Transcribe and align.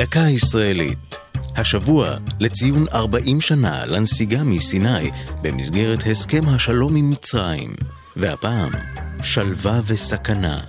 דקה 0.00 0.20
ישראלית. 0.20 1.16
השבוע 1.56 2.16
לציון 2.40 2.86
40 2.92 3.40
שנה 3.40 3.86
לנסיגה 3.86 4.42
מסיני 4.42 5.10
במסגרת 5.42 5.98
הסכם 6.10 6.48
השלום 6.48 6.96
עם 6.96 7.10
מצרים. 7.10 7.74
והפעם, 8.16 8.70
שלווה 9.22 9.80
וסכנה. 9.86 10.60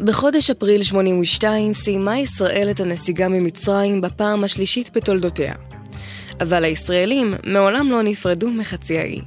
בחודש 0.00 0.50
אפריל 0.50 0.82
82 0.82 1.74
סיימה 1.74 2.18
ישראל 2.18 2.68
את 2.70 2.80
הנסיגה 2.80 3.28
ממצרים 3.28 4.00
בפעם 4.00 4.44
השלישית 4.44 4.90
בתולדותיה. 4.96 5.54
אבל 6.40 6.64
הישראלים 6.64 7.34
מעולם 7.44 7.90
לא 7.90 8.02
נפרדו 8.02 8.50
מחצי 8.50 8.98
האי. 8.98 9.20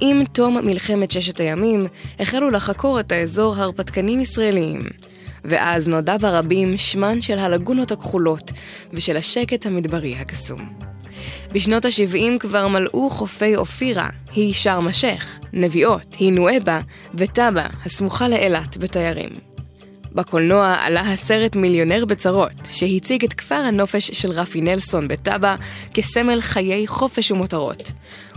עם 0.00 0.24
תום 0.24 0.66
מלחמת 0.66 1.10
ששת 1.10 1.40
הימים, 1.40 1.86
החלו 2.20 2.50
לחקור 2.50 3.00
את 3.00 3.12
האזור 3.12 3.56
הרפתקנים 3.56 4.20
ישראליים. 4.20 4.80
ואז 5.44 5.88
נודע 5.88 6.16
ברבים 6.16 6.78
שמן 6.78 7.22
של 7.22 7.38
הלגונות 7.38 7.92
הכחולות 7.92 8.52
ושל 8.92 9.16
השקט 9.16 9.66
המדברי 9.66 10.16
הקסום. 10.16 10.72
בשנות 11.52 11.84
ה-70 11.84 12.38
כבר 12.38 12.68
מלאו 12.68 13.10
חופי 13.10 13.56
אופירה, 13.56 14.08
היא 14.32 14.54
א-שייח, 14.90 15.38
נביעות, 15.52 16.16
היא 16.18 16.32
נואבה 16.32 16.80
וטאבה, 17.14 17.66
הסמוכה 17.84 18.28
לאילת 18.28 18.76
בתיירים. 18.76 19.49
בקולנוע 20.12 20.74
עלה 20.80 21.12
הסרט 21.12 21.56
מיליונר 21.56 22.04
בצרות, 22.04 22.52
שהציג 22.70 23.24
את 23.24 23.32
כפר 23.32 23.54
הנופש 23.54 24.10
של 24.10 24.30
רפי 24.30 24.60
נלסון 24.60 25.08
בטאבה 25.08 25.56
כסמל 25.94 26.40
חיי 26.40 26.86
חופש 26.86 27.30
ומותרות. 27.30 27.92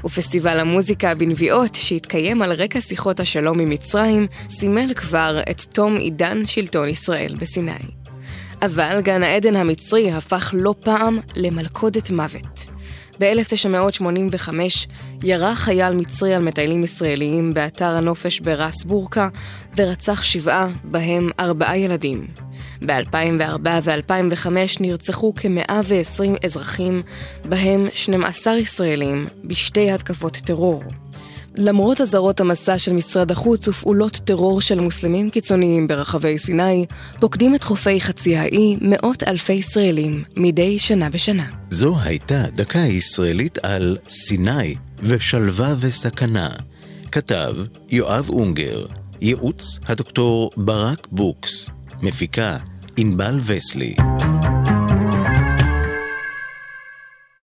ופסטיבל 0.06 0.60
המוזיקה 0.60 1.16
בנביעות, 1.16 1.76
שהתקיים 1.76 2.42
על 2.42 2.54
רקע 2.54 2.82
שיחות 2.82 3.20
השלום 3.20 3.60
עם 3.60 3.70
מצרים, 3.70 4.28
סימל 4.50 4.94
כבר 4.94 5.40
את 5.52 5.62
תום 5.62 5.96
עידן 5.96 6.48
שלטון 6.48 6.90
ישראל 6.90 7.36
בסיני. 7.40 7.72
אבל 8.62 9.02
גן 9.02 9.24
העדן 9.24 9.56
המצרי 9.56 10.12
הפך 10.12 10.54
לא 10.58 10.76
פעם 10.80 11.20
למלכודת 11.36 12.10
מוות. 12.10 12.73
ב-1985 13.20 14.50
ירה 15.24 15.56
חייל 15.56 15.94
מצרי 15.94 16.34
על 16.34 16.44
מטיילים 16.44 16.84
ישראליים 16.84 17.54
באתר 17.54 17.96
הנופש 17.96 18.40
בראס 18.40 18.84
בורקה 18.84 19.30
ורצח 19.78 20.24
שבעה, 20.24 20.68
בהם 20.84 21.30
ארבעה 21.40 21.78
ילדים. 21.78 22.28
ב-2004 22.86 23.68
ו-2005 23.84 24.48
נרצחו 24.80 25.34
כ-120 25.36 26.46
אזרחים, 26.46 27.02
בהם 27.46 27.88
12 27.94 28.54
ישראלים, 28.58 29.28
בשתי 29.44 29.92
התקפות 29.92 30.38
טרור. 30.38 30.84
למרות 31.58 32.02
אזהרות 32.02 32.40
המסע 32.40 32.78
של 32.78 32.94
משרד 32.94 33.32
החוץ 33.32 33.68
ופעולות 33.68 34.12
טרור 34.12 34.62
של 34.62 34.80
מוסלמים 34.80 35.30
קיצוניים 35.30 35.88
ברחבי 35.88 36.40
סיני, 36.40 36.86
פוקדים 37.20 37.56
את 37.56 37.64
חופי 37.64 38.02
חצי 38.02 38.36
האי 38.38 38.78
מאות 38.82 39.24
אלפי 39.24 39.54
ישראלים 39.54 40.24
מדי 40.38 40.80
שנה 40.80 41.10
בשנה. 41.10 41.46
זו 41.70 41.96
הייתה 42.04 42.44
דקה 42.56 42.80
ישראלית 42.80 43.58
על 43.64 43.98
סיני 44.10 44.76
ושלווה 45.00 45.76
וסכנה. 45.80 46.50
כתב 47.12 47.56
יואב 47.90 48.30
אונגר, 48.30 48.86
ייעוץ 49.22 49.80
הדוקטור 49.86 50.52
ברק 50.58 51.08
בוקס, 51.12 51.70
מפיקה 52.02 52.58
ענבל 52.98 53.40
וסלי. 53.46 53.96